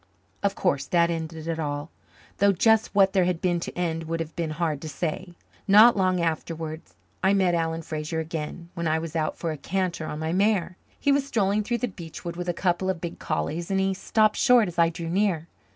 [0.41, 1.91] Of course that ended it all
[2.39, 5.35] though just what there had been to end would have been hard to say.
[5.67, 10.07] Not long afterwards I met Alan Fraser again, when I was out for a canter
[10.07, 10.75] on my mare.
[10.99, 13.93] He was strolling through the beech wood with a couple of big collies, and he
[13.93, 15.47] stopped short as I drew near.